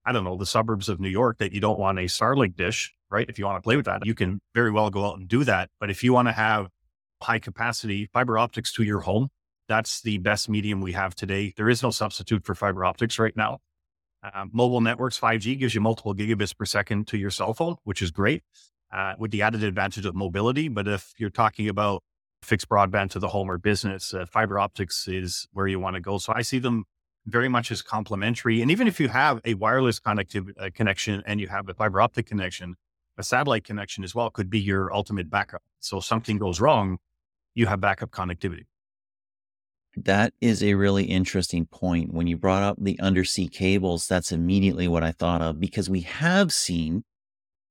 I 0.05 0.12
don't 0.12 0.24
know, 0.24 0.38
the 0.38 0.45
suburbs 0.45 0.89
of 0.89 1.00
New 1.00 1.10
York, 1.10 1.38
that 1.39 1.51
you 1.51 1.60
don't 1.60 1.79
want 1.79 2.00
a 2.00 2.03
Starlink 2.03 2.55
dish, 2.55 2.93
right? 3.10 3.29
If 3.29 3.38
you 3.38 3.45
want 3.45 3.57
to 3.57 3.62
play 3.62 3.75
with 3.75 3.86
that, 3.86 4.05
you 4.05 4.15
can 4.15 4.41
very 4.55 4.71
well 4.71 4.89
go 4.89 5.05
out 5.05 5.17
and 5.17 5.27
do 5.27 5.43
that. 5.43 5.69
But 5.79 5.89
if 5.89 6.03
you 6.03 6.13
want 6.13 6.27
to 6.27 6.33
have 6.33 6.67
high 7.21 7.39
capacity 7.39 8.10
fiber 8.13 8.38
optics 8.38 8.74
to 8.74 8.83
your 8.83 9.01
home, 9.01 9.29
that's 9.67 10.01
the 10.01 10.17
best 10.17 10.50
medium 10.50 10.81
we 10.81 10.93
have 10.93 11.13
today. 11.13 11.53
There 11.55 11.69
is 11.69 11.83
no 11.83 11.91
substitute 11.91 12.45
for 12.45 12.55
fiber 12.55 12.83
optics 12.83 13.19
right 13.19 13.36
now. 13.36 13.60
Uh, 14.24 14.45
mobile 14.51 14.81
networks, 14.81 15.19
5G 15.19 15.57
gives 15.57 15.74
you 15.74 15.81
multiple 15.81 16.13
gigabits 16.13 16.55
per 16.55 16.65
second 16.65 17.07
to 17.07 17.17
your 17.17 17.31
cell 17.31 17.53
phone, 17.53 17.75
which 17.83 18.01
is 18.01 18.12
great 18.12 18.43
uh, 18.91 19.13
with 19.17 19.31
the 19.31 19.41
added 19.41 19.63
advantage 19.63 20.05
of 20.05 20.15
mobility. 20.15 20.67
But 20.67 20.88
if 20.88 21.13
you're 21.17 21.29
talking 21.29 21.69
about 21.69 22.03
fixed 22.41 22.69
broadband 22.69 23.12
to 23.12 23.19
the 23.19 23.29
home 23.29 23.50
or 23.50 23.57
business, 23.57 24.13
uh, 24.13 24.25
fiber 24.25 24.60
optics 24.60 25.07
is 25.07 25.48
where 25.53 25.67
you 25.67 25.79
want 25.79 25.95
to 25.95 26.00
go. 26.00 26.17
So 26.17 26.33
I 26.36 26.41
see 26.41 26.60
them 26.60 26.86
very 27.25 27.50
much 27.50 27.71
as 27.71 27.81
complementary. 27.81 28.62
And 28.62 28.71
even 28.71 28.88
if 28.88 29.00
you 29.00 29.10
have 29.10 29.39
a 29.45 29.53
wireless 29.53 30.00
connectivity 30.00 30.53
uh, 30.60 30.69
connection 30.74 31.21
and 31.25 31.39
you 31.39 31.48
have 31.48 31.69
a 31.69 31.74
fiber 31.74 32.01
optic 32.01 32.25
connection, 32.25 32.75
a 33.17 33.24
satellite 33.24 33.63
connection 33.63 34.03
as 34.03 34.15
well 34.15 34.29
could 34.29 34.50
be 34.50 34.60
your 34.60 34.93
ultimate 34.93 35.29
backup. 35.29 35.62
So 35.79 35.98
if 35.98 36.05
something 36.05 36.38
goes 36.38 36.60
wrong, 36.60 36.98
you 37.53 37.67
have 37.67 37.79
backup 37.79 38.12
connectivity. 38.12 38.65
That 39.95 40.33
is 40.39 40.63
a 40.63 40.74
really 40.75 41.03
interesting 41.03 41.65
point. 41.65 42.13
When 42.13 42.25
you 42.25 42.38
brought 42.38 42.63
up 42.63 42.77
the 42.79 43.00
undersea 43.00 43.50
cables, 43.50 44.07
that's 44.07 44.31
immediately 44.31 44.88
what 44.88 45.03
I 45.03 45.12
thought 45.12 45.41
of 45.41 45.60
because 45.60 45.89
we 45.89 46.01
have 46.01 46.53
seen 46.53 47.03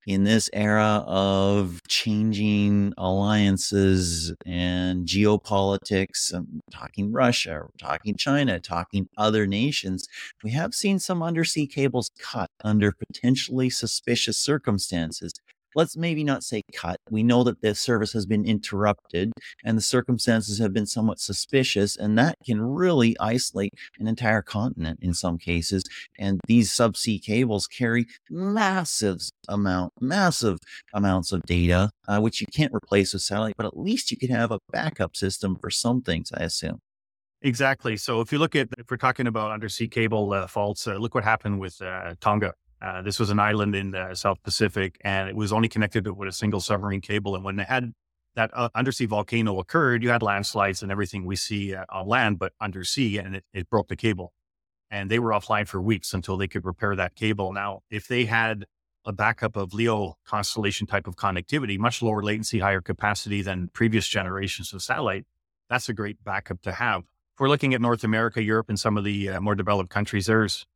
in 0.06 0.24
this 0.24 0.48
era 0.52 1.04
of 1.06 1.80
changing 1.88 2.92
alliances 2.96 4.34
and 4.46 5.06
geopolitics, 5.06 6.32
I'm 6.32 6.38
um, 6.38 6.60
talking 6.72 7.12
Russia, 7.12 7.62
talking 7.78 8.16
China, 8.16 8.58
talking 8.60 9.08
other 9.16 9.46
nations, 9.46 10.08
we 10.42 10.52
have 10.52 10.74
seen 10.74 10.98
some 10.98 11.22
undersea 11.22 11.66
cables 11.66 12.10
cut 12.18 12.50
under 12.64 12.92
potentially 12.92 13.70
suspicious 13.70 14.38
circumstances 14.38 15.32
let's 15.74 15.96
maybe 15.96 16.24
not 16.24 16.42
say 16.42 16.62
cut. 16.74 16.98
We 17.10 17.22
know 17.22 17.44
that 17.44 17.60
the 17.62 17.74
service 17.74 18.12
has 18.12 18.26
been 18.26 18.44
interrupted 18.44 19.32
and 19.64 19.76
the 19.76 19.82
circumstances 19.82 20.58
have 20.58 20.72
been 20.72 20.86
somewhat 20.86 21.20
suspicious, 21.20 21.96
and 21.96 22.18
that 22.18 22.36
can 22.44 22.60
really 22.60 23.16
isolate 23.20 23.74
an 23.98 24.06
entire 24.06 24.42
continent 24.42 25.00
in 25.02 25.14
some 25.14 25.38
cases. 25.38 25.84
And 26.18 26.40
these 26.46 26.70
subsea 26.70 27.22
cables 27.22 27.66
carry 27.66 28.06
massive 28.28 29.20
amount, 29.48 29.92
massive 30.00 30.58
amounts 30.94 31.32
of 31.32 31.42
data, 31.42 31.90
uh, 32.08 32.20
which 32.20 32.40
you 32.40 32.46
can't 32.52 32.74
replace 32.74 33.12
with 33.12 33.22
satellite, 33.22 33.54
but 33.56 33.66
at 33.66 33.76
least 33.76 34.10
you 34.10 34.16
could 34.16 34.30
have 34.30 34.50
a 34.50 34.58
backup 34.72 35.16
system 35.16 35.56
for 35.60 35.70
some 35.70 36.02
things, 36.02 36.30
I 36.34 36.44
assume. 36.44 36.80
Exactly. 37.42 37.96
So 37.96 38.20
if 38.20 38.32
you 38.32 38.38
look 38.38 38.54
at, 38.54 38.68
if 38.76 38.90
we're 38.90 38.98
talking 38.98 39.26
about 39.26 39.50
undersea 39.50 39.88
cable 39.88 40.32
uh, 40.32 40.46
faults, 40.46 40.86
uh, 40.86 40.96
look 40.96 41.14
what 41.14 41.24
happened 41.24 41.58
with 41.58 41.80
uh, 41.80 42.14
Tonga 42.20 42.52
uh, 42.82 43.02
this 43.02 43.18
was 43.20 43.30
an 43.30 43.38
island 43.38 43.74
in 43.74 43.90
the 43.90 44.14
South 44.14 44.42
Pacific, 44.42 44.96
and 45.02 45.28
it 45.28 45.36
was 45.36 45.52
only 45.52 45.68
connected 45.68 46.06
with 46.06 46.28
a 46.28 46.32
single 46.32 46.60
submarine 46.60 47.00
cable. 47.00 47.34
And 47.34 47.44
when 47.44 47.56
they 47.56 47.64
had 47.64 47.92
that 48.36 48.50
uh, 48.54 48.68
undersea 48.74 49.06
volcano 49.06 49.58
occurred, 49.58 50.02
you 50.02 50.08
had 50.08 50.22
landslides 50.22 50.82
and 50.82 50.90
everything 50.90 51.26
we 51.26 51.36
see 51.36 51.74
uh, 51.74 51.84
on 51.90 52.06
land, 52.06 52.38
but 52.38 52.52
undersea, 52.60 53.18
and 53.18 53.36
it, 53.36 53.44
it 53.52 53.68
broke 53.68 53.88
the 53.88 53.96
cable. 53.96 54.32
And 54.90 55.10
they 55.10 55.18
were 55.18 55.30
offline 55.30 55.68
for 55.68 55.80
weeks 55.80 56.14
until 56.14 56.36
they 56.36 56.48
could 56.48 56.64
repair 56.64 56.96
that 56.96 57.14
cable. 57.14 57.52
Now, 57.52 57.80
if 57.90 58.08
they 58.08 58.24
had 58.24 58.64
a 59.04 59.12
backup 59.12 59.56
of 59.56 59.72
LEO 59.72 60.16
constellation 60.26 60.86
type 60.86 61.06
of 61.06 61.16
connectivity, 61.16 61.78
much 61.78 62.02
lower 62.02 62.22
latency, 62.22 62.58
higher 62.58 62.80
capacity 62.80 63.42
than 63.42 63.68
previous 63.68 64.06
generations 64.08 64.72
of 64.72 64.82
satellite, 64.82 65.26
that's 65.68 65.88
a 65.88 65.94
great 65.94 66.22
backup 66.24 66.60
to 66.62 66.72
have. 66.72 67.00
If 67.00 67.40
we're 67.40 67.48
looking 67.48 67.74
at 67.74 67.80
North 67.80 68.04
America, 68.04 68.42
Europe, 68.42 68.68
and 68.68 68.78
some 68.78 68.96
of 68.96 69.04
the 69.04 69.30
uh, 69.30 69.40
more 69.40 69.54
developed 69.54 69.90
countries, 69.90 70.26
there's 70.26 70.66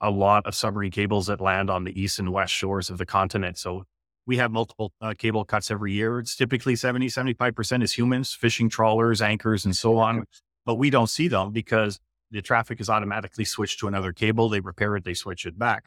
a 0.00 0.10
lot 0.10 0.46
of 0.46 0.54
submarine 0.54 0.90
cables 0.90 1.26
that 1.26 1.40
land 1.40 1.70
on 1.70 1.84
the 1.84 2.00
east 2.00 2.18
and 2.18 2.32
west 2.32 2.52
shores 2.52 2.90
of 2.90 2.98
the 2.98 3.06
continent. 3.06 3.58
So 3.58 3.84
we 4.26 4.36
have 4.38 4.50
multiple 4.50 4.92
uh, 5.00 5.14
cable 5.16 5.44
cuts 5.44 5.70
every 5.70 5.92
year. 5.92 6.18
It's 6.18 6.36
typically 6.36 6.76
70, 6.76 7.08
75% 7.08 7.82
is 7.82 7.92
humans, 7.92 8.32
fishing 8.32 8.68
trawlers, 8.68 9.20
anchors, 9.20 9.64
and 9.64 9.76
so 9.76 9.98
on. 9.98 10.24
But 10.64 10.76
we 10.76 10.90
don't 10.90 11.08
see 11.08 11.28
them 11.28 11.52
because 11.52 12.00
the 12.30 12.42
traffic 12.42 12.80
is 12.80 12.88
automatically 12.88 13.44
switched 13.44 13.78
to 13.80 13.88
another 13.88 14.12
cable. 14.12 14.48
They 14.48 14.60
repair 14.60 14.96
it, 14.96 15.04
they 15.04 15.14
switch 15.14 15.46
it 15.46 15.58
back. 15.58 15.84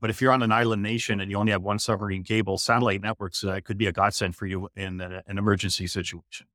But 0.00 0.10
if 0.10 0.20
you're 0.20 0.32
on 0.32 0.42
an 0.42 0.52
island 0.52 0.82
nation 0.82 1.20
and 1.20 1.30
you 1.30 1.36
only 1.36 1.52
have 1.52 1.62
one 1.62 1.78
submarine 1.78 2.24
cable, 2.24 2.58
satellite 2.58 3.02
networks 3.02 3.44
uh, 3.44 3.60
could 3.62 3.76
be 3.76 3.86
a 3.86 3.92
godsend 3.92 4.34
for 4.34 4.46
you 4.46 4.68
in 4.74 5.00
a, 5.00 5.22
an 5.26 5.36
emergency 5.36 5.86
situation. 5.86 6.46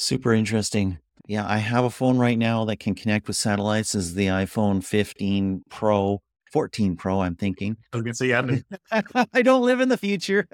Super 0.00 0.32
interesting. 0.32 1.00
Yeah, 1.26 1.44
I 1.44 1.58
have 1.58 1.82
a 1.82 1.90
phone 1.90 2.18
right 2.18 2.38
now 2.38 2.64
that 2.66 2.78
can 2.78 2.94
connect 2.94 3.26
with 3.26 3.36
satellites. 3.36 3.92
This 3.92 4.04
is 4.04 4.14
the 4.14 4.28
iPhone 4.28 4.82
15 4.82 5.64
Pro, 5.70 6.22
14 6.52 6.94
Pro, 6.94 7.20
I'm 7.20 7.34
thinking. 7.34 7.76
I 7.92 7.96
was 7.96 8.04
going 8.04 8.12
to 8.12 8.16
say, 8.16 8.28
yeah. 8.28 9.02
I 9.32 9.42
don't 9.42 9.62
live 9.62 9.80
in 9.80 9.88
the 9.88 9.96
future. 9.96 10.46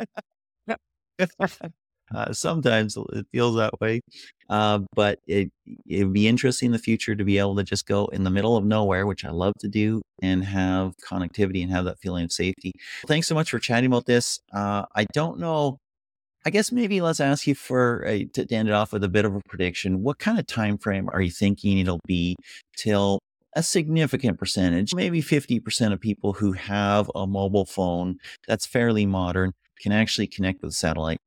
uh, 0.67 2.33
sometimes 2.33 2.97
it 3.13 3.27
feels 3.33 3.57
that 3.57 3.79
way. 3.83 4.01
Uh, 4.49 4.81
but 4.95 5.19
it 5.27 5.51
it'd 5.87 6.15
be 6.15 6.27
interesting 6.27 6.69
in 6.69 6.73
the 6.73 6.79
future 6.79 7.15
to 7.15 7.25
be 7.25 7.37
able 7.37 7.57
to 7.57 7.65
just 7.65 7.87
go 7.87 8.07
in 8.07 8.25
the 8.25 8.31
middle 8.31 8.57
of 8.57 8.65
nowhere, 8.65 9.07
which 9.07 9.27
I 9.27 9.31
love 9.31 9.53
to 9.61 9.69
do, 9.69 10.01
and 10.23 10.43
have 10.43 10.95
connectivity 11.07 11.63
and 11.63 11.71
have 11.71 11.85
that 11.85 11.99
feeling 11.99 12.25
of 12.25 12.33
safety. 12.33 12.73
Thanks 13.07 13.29
so 13.29 13.35
much 13.35 13.51
for 13.51 13.59
chatting 13.59 13.89
about 13.89 14.07
this. 14.07 14.41
Uh, 14.55 14.87
I 14.95 15.05
don't 15.13 15.39
know 15.39 15.81
I 16.47 16.51
guess 16.51 16.71
maybe 16.71 17.01
let's 17.01 17.21
ask 17.21 17.47
you 17.47 17.55
for 17.55 18.07
uh, 18.07 18.19
to 18.35 18.55
end 18.55 18.69
it 18.69 18.73
off 18.73 18.93
with 18.93 19.03
a 19.03 19.09
bit 19.09 19.25
of 19.25 19.35
a 19.35 19.41
prediction. 19.49 20.03
What 20.03 20.19
kind 20.19 20.39
of 20.39 20.47
time 20.47 20.77
frame 20.77 21.09
are 21.13 21.23
you 21.23 21.31
thinking 21.31 21.79
it'll 21.79 22.01
be 22.07 22.37
till 22.77 23.19
a 23.57 23.63
significant 23.63 24.39
percentage, 24.39 24.95
maybe 24.95 25.23
50% 25.23 25.93
of 25.93 26.01
people 26.01 26.35
who 26.35 26.53
have 26.53 27.11
a 27.15 27.27
mobile 27.27 27.65
phone 27.65 28.19
that's 28.47 28.67
fairly 28.67 29.07
modern 29.07 29.53
can 29.81 29.93
actually 29.93 30.27
connect 30.27 30.63
with 30.63 30.75
satellite? 30.75 31.19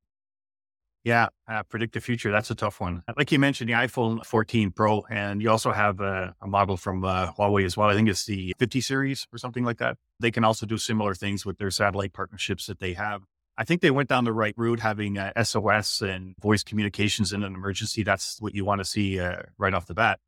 Yeah, 1.04 1.28
uh, 1.48 1.62
predict 1.62 1.94
the 1.94 2.00
future. 2.00 2.30
That's 2.30 2.50
a 2.50 2.54
tough 2.54 2.80
one. 2.80 3.02
Like 3.16 3.32
you 3.32 3.38
mentioned, 3.38 3.70
the 3.70 3.74
iPhone 3.74 4.24
14 4.26 4.72
Pro, 4.72 5.04
and 5.10 5.40
you 5.40 5.50
also 5.50 5.72
have 5.72 6.00
a, 6.00 6.34
a 6.42 6.46
model 6.46 6.76
from 6.76 7.04
uh, 7.04 7.32
Huawei 7.32 7.64
as 7.64 7.76
well. 7.76 7.88
I 7.88 7.94
think 7.94 8.08
it's 8.08 8.26
the 8.26 8.54
50 8.58 8.80
series 8.82 9.26
or 9.32 9.38
something 9.38 9.64
like 9.64 9.78
that. 9.78 9.96
They 10.20 10.30
can 10.30 10.44
also 10.44 10.66
do 10.66 10.76
similar 10.76 11.14
things 11.14 11.46
with 11.46 11.58
their 11.58 11.70
satellite 11.70 12.12
partnerships 12.12 12.66
that 12.66 12.78
they 12.78 12.92
have. 12.92 13.22
I 13.58 13.64
think 13.64 13.82
they 13.82 13.90
went 13.90 14.08
down 14.08 14.22
the 14.22 14.32
right 14.32 14.54
route, 14.56 14.78
having 14.78 15.18
uh, 15.18 15.32
SOS 15.42 16.00
and 16.00 16.36
voice 16.40 16.62
communications 16.62 17.32
in 17.32 17.42
an 17.42 17.56
emergency. 17.56 18.04
That's 18.04 18.40
what 18.40 18.54
you 18.54 18.64
want 18.64 18.78
to 18.78 18.84
see 18.84 19.18
uh, 19.18 19.42
right 19.58 19.74
off 19.74 19.86
the 19.86 19.94
bat. 19.94 20.20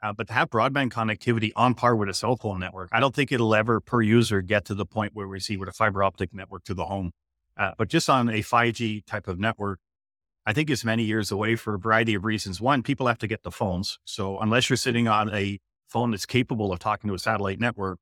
Uh, 0.00 0.12
but 0.12 0.28
to 0.28 0.32
have 0.32 0.50
broadband 0.50 0.90
connectivity 0.90 1.50
on 1.56 1.74
par 1.74 1.96
with 1.96 2.08
a 2.08 2.14
cell 2.14 2.36
phone 2.36 2.60
network, 2.60 2.88
I 2.92 3.00
don't 3.00 3.12
think 3.12 3.32
it'll 3.32 3.56
ever 3.56 3.80
per 3.80 4.02
user 4.02 4.40
get 4.40 4.66
to 4.66 4.74
the 4.74 4.86
point 4.86 5.16
where 5.16 5.26
we 5.26 5.40
see 5.40 5.56
with 5.56 5.68
a 5.68 5.72
fiber 5.72 6.04
optic 6.04 6.32
network 6.32 6.62
to 6.64 6.74
the 6.74 6.84
home. 6.84 7.10
Uh, 7.56 7.72
but 7.76 7.88
just 7.88 8.08
on 8.08 8.28
a 8.28 8.38
5G 8.38 9.04
type 9.04 9.26
of 9.26 9.40
network, 9.40 9.80
I 10.44 10.52
think 10.52 10.70
it's 10.70 10.84
many 10.84 11.02
years 11.02 11.32
away 11.32 11.56
for 11.56 11.74
a 11.74 11.78
variety 11.80 12.14
of 12.14 12.24
reasons. 12.24 12.60
One, 12.60 12.84
people 12.84 13.08
have 13.08 13.18
to 13.18 13.26
get 13.26 13.42
the 13.42 13.50
phones. 13.50 13.98
So 14.04 14.38
unless 14.38 14.70
you're 14.70 14.76
sitting 14.76 15.08
on 15.08 15.34
a 15.34 15.58
phone 15.88 16.12
that's 16.12 16.26
capable 16.26 16.72
of 16.72 16.78
talking 16.78 17.08
to 17.08 17.14
a 17.14 17.18
satellite 17.18 17.58
network, 17.58 17.98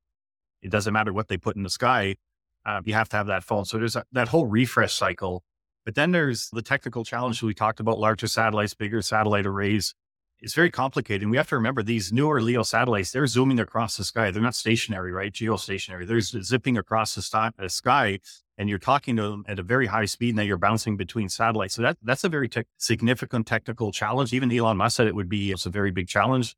it 0.61 0.69
doesn't 0.69 0.93
matter 0.93 1.11
what 1.11 1.27
they 1.27 1.37
put 1.37 1.55
in 1.55 1.63
the 1.63 1.71
sky 1.71 2.17
um, 2.65 2.83
you 2.85 2.93
have 2.93 3.09
to 3.09 3.17
have 3.17 3.27
that 3.27 3.43
phone. 3.43 3.65
So 3.65 3.77
there's 3.77 3.95
a, 3.95 4.05
that 4.11 4.29
whole 4.29 4.45
refresh 4.45 4.93
cycle. 4.93 5.43
But 5.85 5.95
then 5.95 6.11
there's 6.11 6.49
the 6.51 6.63
technical 6.63 7.05
challenge 7.05 7.41
we 7.43 7.53
talked 7.53 7.79
about 7.79 7.99
larger 7.99 8.27
satellites, 8.27 8.73
bigger 8.73 9.01
satellite 9.01 9.45
arrays. 9.45 9.93
It's 10.39 10.55
very 10.55 10.71
complicated. 10.71 11.21
And 11.21 11.31
we 11.31 11.37
have 11.37 11.47
to 11.49 11.55
remember 11.55 11.83
these 11.83 12.11
newer 12.11 12.41
LEO 12.41 12.63
satellites, 12.63 13.11
they're 13.11 13.27
zooming 13.27 13.59
across 13.59 13.97
the 13.97 14.03
sky. 14.03 14.31
They're 14.31 14.41
not 14.41 14.55
stationary, 14.55 15.11
right? 15.11 15.31
Geostationary. 15.31 16.07
They're 16.07 16.19
zipping 16.19 16.77
across 16.77 17.15
the, 17.15 17.21
st- 17.21 17.55
the 17.57 17.69
sky 17.69 18.19
and 18.57 18.69
you're 18.69 18.79
talking 18.79 19.15
to 19.17 19.23
them 19.23 19.45
at 19.47 19.59
a 19.59 19.63
very 19.63 19.87
high 19.87 20.05
speed 20.05 20.29
and 20.29 20.39
then 20.39 20.47
you're 20.47 20.57
bouncing 20.57 20.97
between 20.97 21.29
satellites. 21.29 21.75
So 21.75 21.81
that, 21.83 21.97
that's 22.01 22.23
a 22.23 22.29
very 22.29 22.49
te- 22.49 22.63
significant 22.77 23.47
technical 23.47 23.91
challenge. 23.91 24.33
Even 24.33 24.51
Elon 24.51 24.77
Musk 24.77 24.97
said 24.97 25.07
it 25.07 25.15
would 25.15 25.29
be 25.29 25.51
it's 25.51 25.65
a 25.65 25.69
very 25.69 25.91
big 25.91 26.07
challenge. 26.07 26.55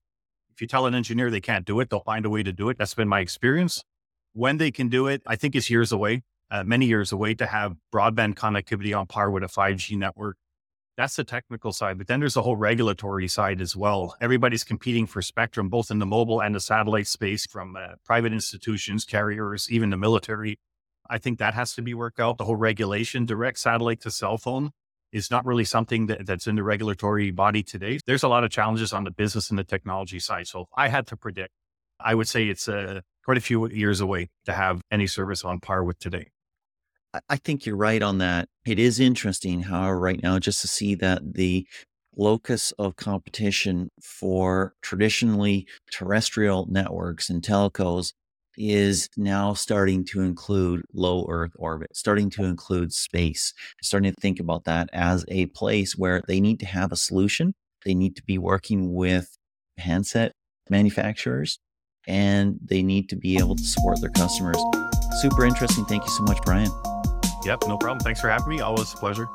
If 0.54 0.62
you 0.62 0.68
tell 0.68 0.86
an 0.86 0.96
engineer 0.96 1.30
they 1.30 1.42
can't 1.42 1.66
do 1.66 1.80
it, 1.80 1.90
they'll 1.90 2.00
find 2.00 2.26
a 2.26 2.30
way 2.30 2.44
to 2.44 2.52
do 2.52 2.70
it. 2.70 2.78
That's 2.78 2.94
been 2.94 3.08
my 3.08 3.20
experience. 3.20 3.84
When 4.34 4.58
they 4.58 4.72
can 4.72 4.90
do 4.90 5.08
it, 5.08 5.22
I 5.26 5.36
think 5.36 5.56
is 5.56 5.70
years 5.70 5.92
away, 5.92 6.24
uh, 6.52 6.64
many 6.64 6.86
years 6.86 7.12
away 7.12 7.34
to 7.36 7.46
have 7.46 7.76
broadband 7.94 8.36
connectivity 8.36 8.98
on 8.98 9.08
par 9.08 9.32
with 9.32 9.44
a 9.44 9.48
5G 9.48 9.98
network. 9.98 10.38
That's 10.96 11.16
the 11.16 11.24
technical 11.24 11.72
side. 11.74 11.98
But 12.00 12.08
then 12.08 12.20
there's 12.20 12.36
a 12.36 12.42
whole 12.42 12.56
regulatory 12.56 13.28
side 13.28 13.62
as 13.62 13.76
well. 13.76 14.16
Everybody's 14.20 14.64
competing 14.64 15.06
for 15.06 15.22
spectrum, 15.22 15.70
both 15.70 15.92
in 15.92 16.00
the 16.00 16.08
mobile 16.08 16.42
and 16.42 16.56
the 16.56 16.60
satellite 16.60 17.08
space 17.08 17.46
from 17.46 17.76
uh, 17.76 17.96
private 18.04 18.34
institutions, 18.34 19.06
carriers, 19.06 19.72
even 19.72 19.92
the 19.92 19.98
military. 19.98 20.60
I 21.10 21.20
think 21.20 21.38
that 21.38 21.54
has 21.54 21.74
to 21.76 21.82
be 21.82 21.94
worked 21.94 22.20
out. 22.20 22.38
The 22.38 22.46
whole 22.46 22.56
regulation, 22.56 23.26
direct 23.26 23.60
satellite 23.60 24.02
to 24.02 24.12
cell 24.12 24.38
phone 24.38 24.72
is 25.12 25.32
not 25.32 25.46
really 25.46 25.64
something 25.64 26.08
that, 26.08 26.26
that's 26.26 26.48
in 26.48 26.56
the 26.56 26.64
regulatory 26.64 27.32
body 27.32 27.64
today. 27.64 28.00
There's 28.06 28.24
a 28.24 28.28
lot 28.28 28.44
of 28.44 28.50
challenges 28.50 28.92
on 28.92 29.04
the 29.04 29.12
business 29.12 29.50
and 29.50 29.58
the 29.58 29.64
technology 29.64 30.20
side. 30.20 30.48
So 30.48 30.68
I 30.76 30.90
had 30.90 31.08
to 31.08 31.16
predict, 31.16 31.52
I 32.00 32.16
would 32.16 32.28
say 32.28 32.48
it's 32.48 32.68
a 32.68 33.04
quite 33.28 33.38
a 33.38 33.42
few 33.42 33.70
years 33.72 34.00
away 34.00 34.30
to 34.46 34.54
have 34.54 34.80
any 34.90 35.06
service 35.06 35.44
on 35.44 35.60
par 35.60 35.84
with 35.84 36.00
today. 36.00 36.30
I 37.28 37.36
think 37.36 37.66
you're 37.66 37.76
right 37.76 38.02
on 38.02 38.20
that. 38.20 38.48
It 38.66 38.80
is 38.80 39.02
interesting, 39.02 39.64
however, 39.64 40.00
right 40.00 40.24
now, 40.24 40.40
just 40.40 40.62
to 40.62 40.68
see 40.70 40.96
that 40.96 41.34
the 41.34 41.68
locus 42.16 42.72
of 42.80 42.96
competition 42.96 43.90
for 44.02 44.76
traditionally 44.82 45.68
terrestrial 45.92 46.68
networks 46.70 47.30
and 47.30 47.42
telcos 47.42 48.14
is 48.58 49.10
now 49.18 49.54
starting 49.54 50.06
to 50.06 50.22
include 50.22 50.84
low 50.94 51.26
Earth 51.30 51.52
orbit, 51.58 51.90
starting 51.98 52.30
to 52.30 52.46
include 52.46 52.94
space, 52.94 53.54
starting 53.82 54.14
to 54.14 54.22
think 54.22 54.40
about 54.40 54.64
that 54.64 54.90
as 54.94 55.26
a 55.28 55.48
place 55.48 55.98
where 55.98 56.22
they 56.30 56.40
need 56.40 56.62
to 56.62 56.66
have 56.66 56.94
a 56.94 56.96
solution. 56.96 57.54
They 57.84 57.94
need 57.94 58.16
to 58.16 58.24
be 58.24 58.38
working 58.38 58.94
with 58.94 59.38
handset 59.78 60.32
manufacturers 60.70 61.60
and 62.08 62.60
they 62.64 62.82
need 62.82 63.10
to 63.10 63.16
be 63.16 63.38
able 63.38 63.56
to 63.56 63.64
support 63.64 64.00
their 64.02 64.10
customers. 64.10 64.58
Super 65.22 65.46
interesting. 65.46 65.86
Thank 65.86 66.04
you 66.04 66.12
so 66.12 66.24
much, 66.24 66.42
Brian. 66.44 66.72
Yep, 67.44 67.64
no 67.68 67.78
problem. 67.78 68.00
Thanks 68.00 68.22
for 68.22 68.30
having 68.30 68.50
me. 68.50 68.62
Always 68.62 68.94
a 68.94 68.98
pleasure. 68.98 69.28